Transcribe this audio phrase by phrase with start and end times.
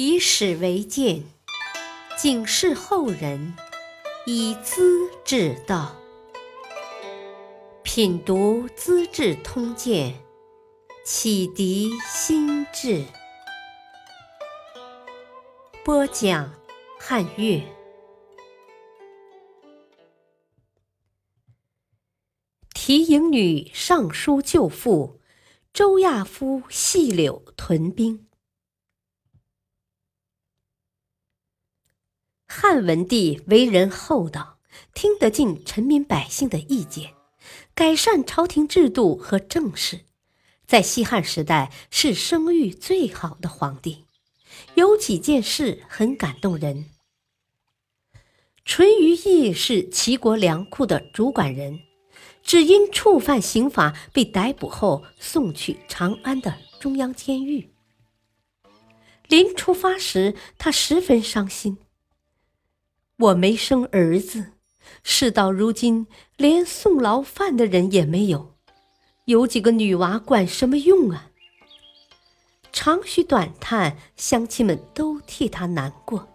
[0.00, 1.24] 以史为鉴，
[2.16, 3.56] 警示后人，
[4.26, 5.96] 以资治道。
[7.82, 10.12] 品读《资治通鉴》，
[11.04, 13.04] 启迪心智。
[15.84, 16.54] 播讲
[17.00, 17.60] 汉乐。
[22.72, 25.20] 提营女上书救父，
[25.72, 28.27] 周亚夫细柳屯兵。
[32.60, 34.58] 汉文帝为人厚道，
[34.92, 37.14] 听得进臣民百姓的意见，
[37.72, 40.00] 改善朝廷制度和政事，
[40.66, 44.06] 在西汉时代是声誉最好的皇帝。
[44.74, 46.86] 有几件事很感动人。
[48.64, 51.78] 淳于意是齐国粮库的主管人，
[52.42, 57.70] 只因触犯刑法被逮捕后送去长安的中央监狱。
[59.28, 61.78] 临出发时，他十分伤心。
[63.20, 64.52] 我没生儿子，
[65.02, 68.54] 事到如今连送牢饭的人也没有，
[69.24, 71.30] 有几个女娃管什么用啊？
[72.72, 76.28] 长吁短叹，乡亲们都替他难过。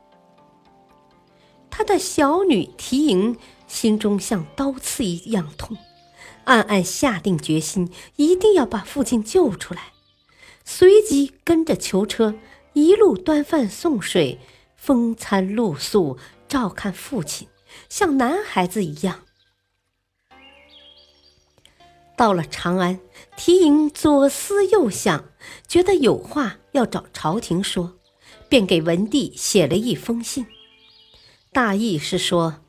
[1.69, 5.77] 他的小女提莹心中像刀刺一样痛，
[6.43, 9.93] 暗暗下定决心，一定要把父亲救出来。
[10.65, 12.35] 随即跟着囚车，
[12.73, 14.37] 一路端饭送水，
[14.75, 16.17] 风餐露宿。
[16.53, 17.47] 照看父亲，
[17.89, 19.21] 像男孩子一样。
[22.15, 22.99] 到了长安，
[23.35, 25.31] 提营左思右想，
[25.67, 27.97] 觉得有话要找朝廷说，
[28.47, 30.45] 便给文帝写了一封信。
[31.51, 32.61] 大意是说，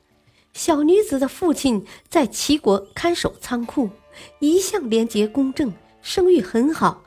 [0.55, 3.91] 小女子的父亲在齐国看守仓库，
[4.39, 7.05] 一向廉洁公正，声誉很好，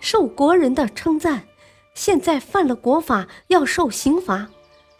[0.00, 1.48] 受国人的称赞。
[1.96, 4.48] 现在犯了国法，要受刑罚。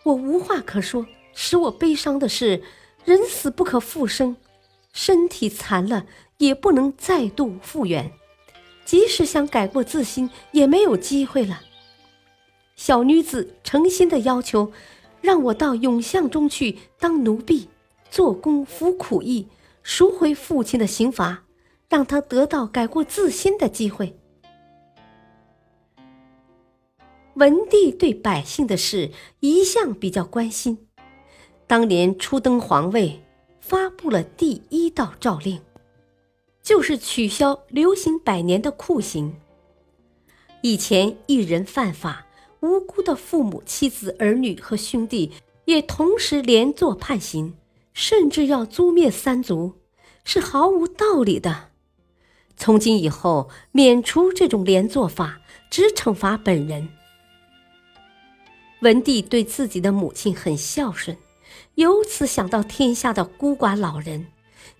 [0.05, 2.63] 我无话可说，使我悲伤的是，
[3.05, 4.37] 人死不可复生，
[4.93, 6.07] 身体残了
[6.39, 8.13] 也不能再度复原，
[8.85, 11.61] 即使想改过自新，也没有机会了。
[12.75, 14.73] 小女子诚心的要求，
[15.21, 17.69] 让我到永巷中去当奴婢，
[18.11, 19.47] 做工服苦役，
[19.85, 21.45] 赎回父亲的刑罚，
[21.89, 24.19] 让他得到改过自新的机会。
[27.35, 29.11] 文帝对百姓的事
[29.41, 30.87] 一向比较关心，
[31.67, 33.23] 当年初登皇位，
[33.59, 35.63] 发布了第一道诏令，
[36.63, 39.35] 就是取消流行百年的酷刑。
[40.61, 42.27] 以前一人犯法，
[42.61, 45.33] 无辜的父母、妻子、儿女和兄弟
[45.65, 47.55] 也同时连坐判刑，
[47.95, 49.73] 甚至要诛灭三族，
[50.23, 51.71] 是毫无道理的。
[52.59, 56.91] 从今以后，免除这种连坐法，只惩罚本人。
[58.83, 61.17] 文帝对自己的母亲很孝顺，
[61.77, 64.27] 由此想到天下的孤寡老人，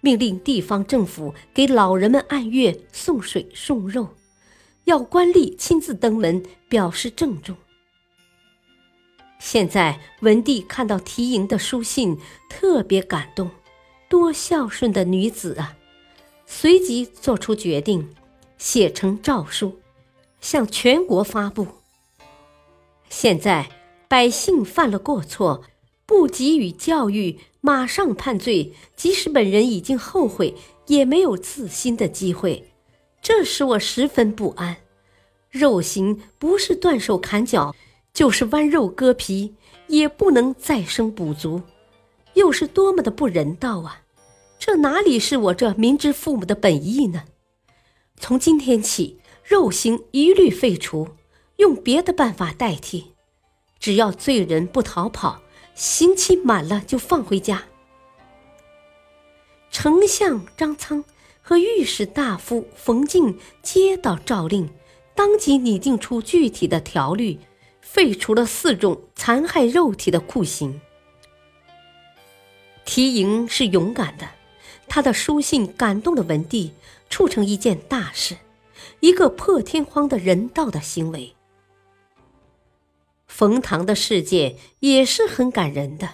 [0.01, 4.09] 命令地方政府给老人们按月送水送肉，
[4.85, 7.57] 要官吏亲自登门表示郑重。
[9.39, 12.19] 现在文帝看到提营的书信，
[12.51, 13.49] 特别感动，
[14.09, 15.77] 多孝顺的女子啊！
[16.45, 18.13] 随即做出决定，
[18.59, 19.79] 写成诏书，
[20.41, 21.69] 向全国发布。
[23.09, 23.71] 现在。
[24.13, 25.63] 百姓犯了过错，
[26.05, 28.75] 不给予教育，马上判罪。
[28.95, 30.55] 即使本人已经后悔，
[30.87, 32.71] 也没有自新的机会，
[33.23, 34.77] 这使我十分不安。
[35.51, 37.75] 肉刑不是断手砍脚，
[38.13, 39.55] 就是剜肉割皮，
[39.87, 41.63] 也不能再生补足，
[42.35, 44.03] 又是多么的不人道啊！
[44.59, 47.25] 这哪里是我这明知父母的本意呢？
[48.19, 51.09] 从今天起，肉刑一律废除，
[51.57, 53.12] 用别的办法代替。
[53.83, 55.43] 只要罪人不逃跑，
[55.75, 57.65] 刑期满了就放回家。
[59.73, 61.05] 丞相张苍
[61.41, 64.71] 和御史大夫冯敬接到诏令，
[65.17, 67.41] 当即拟定出具体的条律，
[67.81, 70.81] 废除了四种残害肉体的酷刑。
[72.85, 74.29] 提营是勇敢的，
[74.87, 76.73] 他的书信感动了文帝，
[77.11, 78.37] 促成一件大事，
[79.01, 81.35] 一个破天荒的人道的行为。
[83.33, 86.11] 冯唐的事件也是很感人的。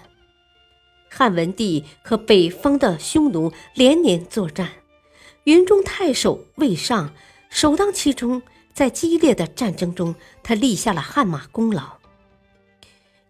[1.09, 4.69] 汉文帝和北方的匈奴连年作战，
[5.43, 7.13] 云中太守魏尚
[7.49, 8.41] 首当其冲，
[8.73, 11.97] 在激烈的战争中，他立下了汗马功劳。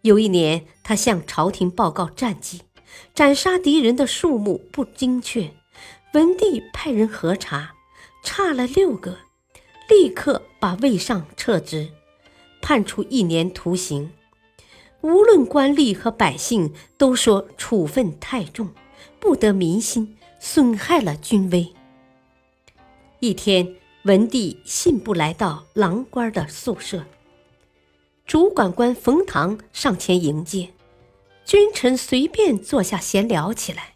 [0.01, 2.61] 有一年，他向朝廷报告战绩，
[3.15, 5.51] 斩杀敌人的数目不精确，
[6.13, 7.73] 文帝派人核查，
[8.23, 9.17] 差了六个，
[9.89, 11.89] 立刻把魏尚撤职。
[12.61, 14.11] 判处一年徒刑。
[15.01, 18.69] 无论官吏和百姓都说处分太重，
[19.19, 21.73] 不得民心，损害了军威。
[23.19, 27.05] 一天，文帝信步来到郎官的宿舍，
[28.25, 30.69] 主管官冯唐上前迎接，
[31.45, 33.95] 君臣随便坐下闲聊起来。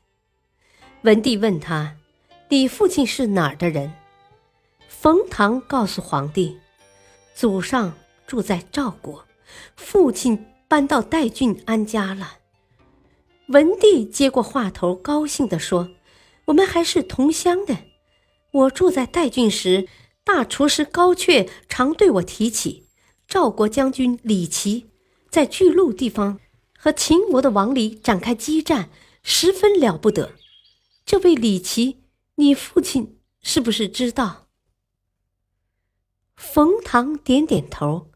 [1.02, 1.98] 文帝问他
[2.48, 3.94] ：“你父亲是哪儿的人？”
[4.88, 6.58] 冯唐告诉皇帝
[7.36, 7.94] ：“祖上
[8.28, 9.26] 住在赵国，
[9.76, 12.40] 父亲。”搬到代郡安家了。
[13.50, 15.92] 文帝接过话头，高兴地说
[16.46, 17.78] ：“我们还是同乡的。
[18.50, 19.88] 我住在代郡时，
[20.24, 22.88] 大厨师高阙常对我提起
[23.28, 24.88] 赵国将军李琦
[25.30, 26.40] 在巨鹿地方
[26.76, 28.90] 和秦国的王离展开激战，
[29.22, 30.32] 十分了不得。
[31.06, 32.00] 这位李琦，
[32.34, 34.48] 你父亲是不是知道？”
[36.36, 38.08] 冯唐点点头，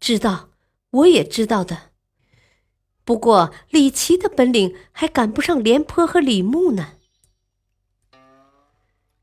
[0.00, 0.50] 知道，
[0.90, 1.90] 我也知道的。
[3.04, 6.94] 不过，李琦的本领还赶不上廉颇和李牧呢。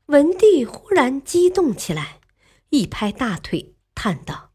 [0.06, 2.20] 文帝忽然激动起来，
[2.70, 4.52] 一拍大腿，叹道：“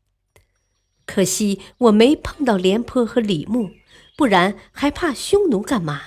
[1.05, 3.71] 可惜我没碰到廉颇和李牧，
[4.15, 6.01] 不然还怕匈奴干嘛？”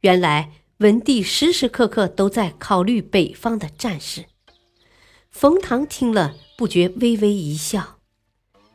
[0.00, 4.26] 原来，文帝时时刻刻都在考虑北方的战事。
[5.30, 7.97] 冯唐听了，不觉微微一笑：“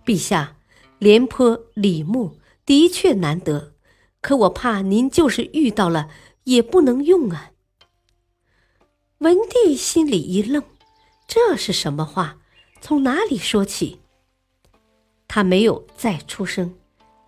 [0.05, 0.57] 陛下，
[0.99, 3.73] 廉颇、李牧。”的确难得，
[4.21, 6.09] 可我怕您就是遇到了
[6.45, 7.51] 也不能用啊。
[9.17, 10.63] 文帝心里一愣，
[11.27, 12.37] 这是什么话？
[12.79, 13.99] 从哪里说起？
[15.27, 16.73] 他没有再出声，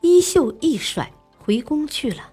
[0.02, 2.32] 衣袖一甩，回宫去了。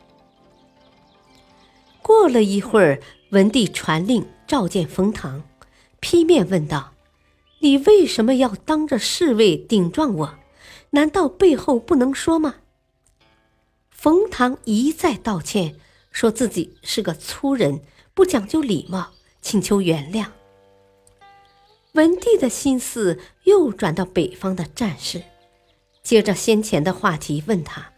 [2.03, 3.01] 过了一会儿，
[3.31, 5.43] 文帝传令召见冯唐，
[5.99, 6.92] 劈面问道
[7.63, 10.39] ：“你为什么要当着侍卫顶撞我？
[10.91, 12.57] 难道背后不能说吗？”
[13.91, 15.77] 冯唐一再道歉，
[16.11, 17.81] 说自己是个粗人，
[18.15, 20.27] 不讲究礼貌，请求原谅。
[21.93, 25.23] 文帝的心思又转到北方的战事，
[26.03, 27.93] 接着先前的话题问他：“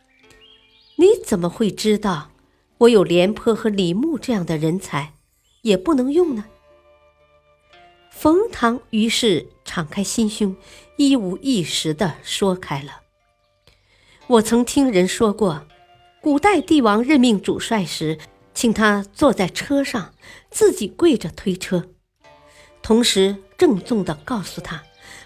[0.96, 2.31] 你怎么会知道
[2.78, 5.14] 我有廉颇和李牧这样的人才，
[5.62, 6.44] 也不能用呢？”
[8.16, 10.56] 冯唐于是敞开心胸，
[10.96, 13.02] 一五一十的说开了
[14.28, 15.66] ：“我曾听人说过。”
[16.22, 18.19] 古代帝王任命主帅时，
[18.55, 20.14] 请他坐在车上，
[20.49, 21.90] 自己跪着推车，
[22.82, 24.82] 同时郑重地告诉他：“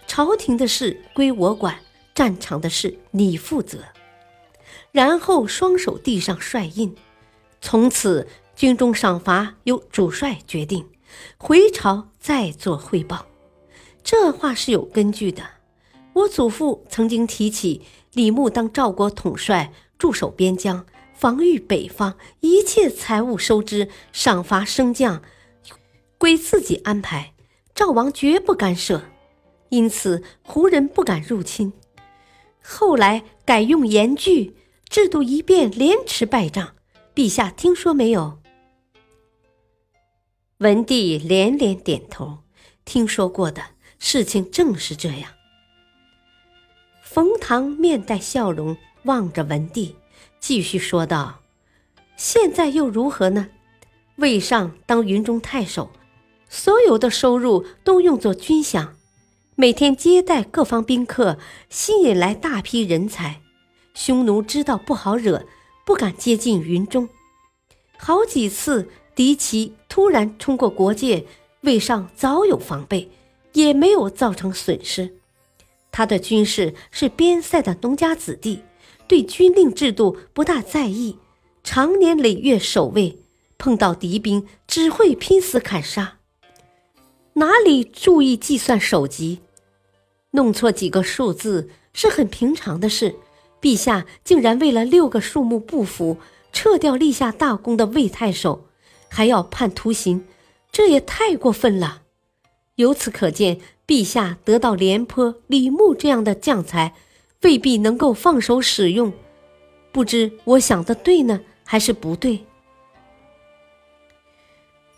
[0.09, 1.79] 朝廷的事归我管，
[2.15, 3.85] 战场的事你负责。”
[4.91, 6.97] 然后双手递上帅印，
[7.61, 8.27] 从此
[8.57, 10.85] 军中赏罚由主帅决定，
[11.37, 13.27] 回朝再做汇报。
[14.03, 15.43] 这话是有根据的。
[16.15, 17.83] 我祖父曾经提起
[18.15, 19.73] 李牧当赵国统帅。
[19.99, 25.25] 驻守边疆，防御北方，一切财物收支、赏罚升降，
[26.19, 27.35] 归自己安排，
[27.75, 29.03] 赵王绝不干涉。
[29.71, 31.73] 因此，胡人不敢入侵。
[32.63, 34.55] 后来改用严具，
[34.89, 36.77] 制度一变，连吃败仗。
[37.13, 38.38] 陛下听说没有？
[40.59, 42.39] 文帝连连点头，
[42.85, 43.63] 听说过的
[44.01, 45.31] 事情正是这样。
[47.01, 48.77] 冯唐面带笑容。
[49.05, 49.95] 望着文帝，
[50.41, 51.41] 继续说道
[52.19, 53.49] ：“现在又如何呢？
[54.17, 55.91] 魏上当云中太守，
[56.49, 58.89] 所有的收入都用作军饷，
[59.55, 61.39] 每天接待各方宾客，
[61.71, 63.41] 吸引来大批人才。
[63.95, 65.47] 匈奴知道不好惹，
[65.87, 67.09] 不敢接近云中。
[67.97, 71.27] 好几次敌骑突然冲过国界，
[71.63, 73.11] 魏上早有防备，
[73.53, 75.13] 也没有造成损失。
[75.91, 78.63] 他的军士是边塞的农家子弟。”
[79.09, 81.19] 对军令制度不大在意，
[81.65, 83.19] 常年累月守卫，
[83.57, 86.19] 碰到敌兵只会拼死砍杀，
[87.33, 89.41] 哪里注意计算首级，
[90.31, 93.17] 弄错几个数字是很平常的事。
[93.61, 96.19] 陛下竟然为了六个数目不符，
[96.53, 98.68] 撤掉立下大功的魏太守，
[99.09, 100.27] 还要判徒刑，
[100.71, 102.03] 这也太过分了。
[102.77, 106.95] 由此可见，陛下得到廉颇、李牧这样的将才。
[107.43, 109.13] 未必能够放手使用，
[109.93, 112.45] 不知我想的对呢，还是不对？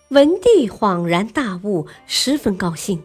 [0.09, 3.03] 文帝恍然大悟，十分高兴。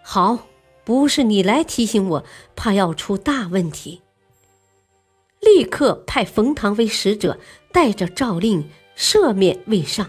[0.00, 0.46] 好，
[0.84, 2.24] 不是你来提醒我，
[2.54, 4.00] 怕要出大问题。
[5.40, 7.40] 立刻派冯唐为使者，
[7.72, 10.08] 带着诏令赦免魏上，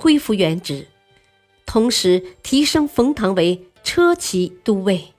[0.00, 0.86] 恢复原职，
[1.66, 5.12] 同时提升冯唐为车骑都尉。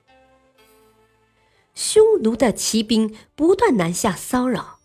[1.72, 4.80] 匈奴的骑兵不断南下骚扰，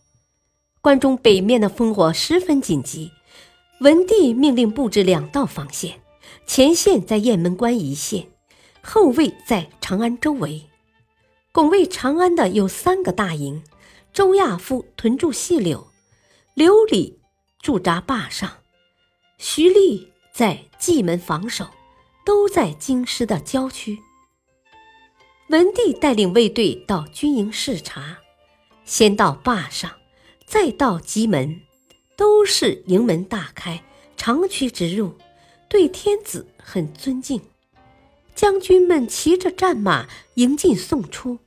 [0.82, 3.12] 关中北面的烽火十分紧急。
[3.80, 6.00] 文帝命令布置两道防线，
[6.46, 8.28] 前线在雁门关一线，
[8.84, 10.70] 后卫在长安周围。
[11.52, 13.64] 拱卫长安的有三个大营，
[14.14, 15.88] 周亚夫屯驻细柳，
[16.54, 17.20] 刘礼
[17.60, 18.58] 驻扎坝上，
[19.40, 21.68] 徐厉在蓟门防守，
[22.26, 24.00] 都在京师的郊区。
[25.50, 28.18] 文帝带领卫队到军营视察，
[28.84, 29.92] 先到坝上，
[30.48, 31.62] 再到蓟门，
[32.16, 33.84] 都是营门大开，
[34.18, 35.14] 长驱直入，
[35.70, 37.40] 对天子很尊敬。
[38.34, 41.38] 将军们骑着战马迎进送出，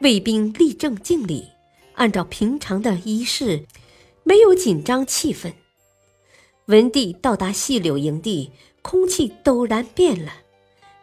[0.00, 1.48] 卫兵立正敬礼，
[1.94, 3.66] 按照平常的仪式，
[4.22, 5.52] 没有紧张气氛。
[6.72, 8.50] 文帝到达细柳营地，
[8.80, 10.32] 空气陡然变了，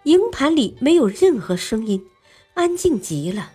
[0.02, 2.04] 营盘里没有任何声音。
[2.56, 3.52] 安静极了，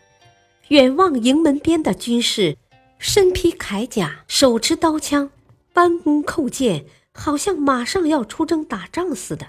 [0.68, 2.56] 远望营门边的军士，
[3.00, 5.28] 身披铠甲，手持刀枪，
[5.72, 9.48] 弯弓扣箭，好像马上要出征打仗似的。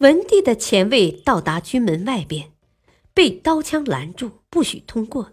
[0.00, 2.52] 文帝的前卫到达军门外边，
[3.14, 5.32] 被刀枪拦住，不许通过。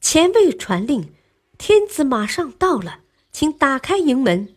[0.00, 1.12] 前卫传令
[1.58, 3.00] ：“天子马上到了，
[3.32, 4.50] 请打开营门。”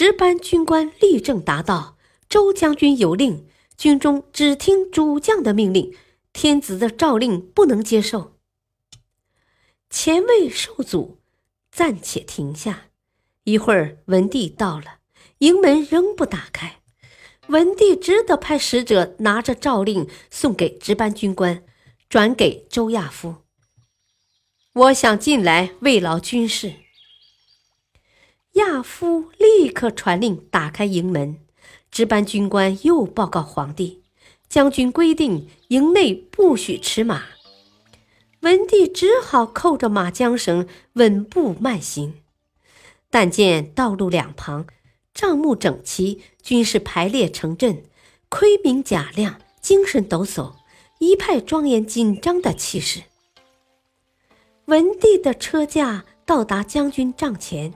[0.00, 5.94] 值班军官立正答道：“周将军有令，军中只听主将的命令。”
[6.32, 8.38] 天子的诏令不能接受。
[9.90, 11.18] 前卫受阻，
[11.70, 12.84] 暂且停下。
[13.44, 15.00] 一会儿，文帝到了，
[15.40, 16.80] 营门仍不打开。
[17.48, 21.62] 文帝只得派使者拿着诏令送给值班军官，
[22.08, 23.34] 转给周亚夫。
[24.72, 26.72] 我想进来慰劳军士。
[28.54, 31.38] 亚夫立刻传令打开营门，
[31.90, 34.02] 值班军官又报告皇帝。
[34.48, 37.22] 将军规定，营内不许驰马。
[38.40, 42.14] 文帝只好扣着马缰绳，稳步慢行。
[43.08, 44.66] 但见道路两旁
[45.14, 47.84] 帐幕整齐，军士排列成阵，
[48.28, 50.54] 盔明甲亮，精神抖擞，
[50.98, 53.02] 一派庄严紧张的气势。
[54.64, 57.74] 文帝的车驾到达将军帐前，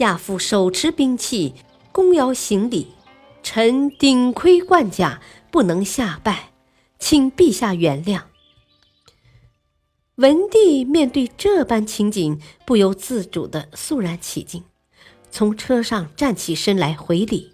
[0.00, 1.54] 亚夫手持兵器，
[1.92, 2.88] 弓摇行礼
[3.42, 6.52] ：“臣顶盔贯甲。”不能下拜，
[7.00, 8.22] 请陛下原谅。
[10.14, 14.62] 文帝面对这般情景，不由自主的肃然起敬，
[15.28, 17.52] 从车上站起身来回礼，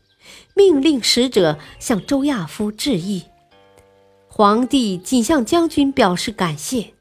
[0.53, 3.23] 命令使者向周亚夫致意。
[4.29, 6.93] 皇帝仅向将军表示感谢，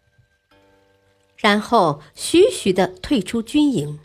[1.35, 3.99] 然后徐徐的退出军营，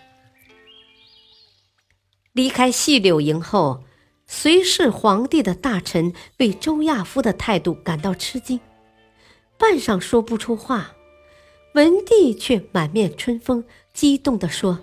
[2.33, 3.85] 离开细柳营后。
[4.33, 8.61] 随侍皇帝的大臣为周亚夫的态度感到吃惊，
[9.59, 10.93] 半晌说不出话。
[11.75, 14.79] 文帝却满面春风，激动地说：“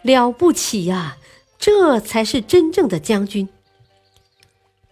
[0.00, 1.18] 了不起呀！
[1.58, 3.46] 这才是真正的将军。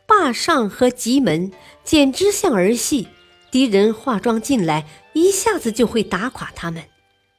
[0.07, 1.51] 霸上和棘门
[1.83, 3.09] 简直像儿戏，
[3.51, 6.85] 敌人化妆进来，一下子就会打垮他们。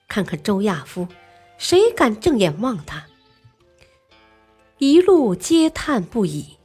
[0.07, 1.07] 看看周亚夫，
[1.59, 3.05] 谁敢正眼望他？”
[4.77, 6.57] 一路嗟叹不已。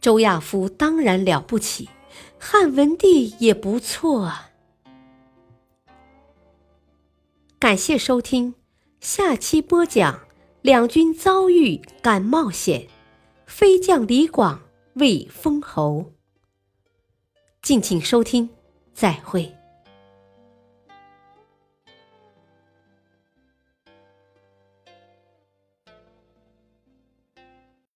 [0.00, 1.88] 周亚夫当然了不起，
[2.38, 4.50] 汉文帝也不错啊。
[7.58, 8.54] 感谢收听，
[9.00, 10.20] 下期播讲
[10.62, 12.88] 两军遭遇敢冒险，
[13.46, 14.62] 飞将李广
[14.94, 16.12] 为封侯。
[17.60, 18.48] 敬请收听，
[18.94, 19.59] 再会。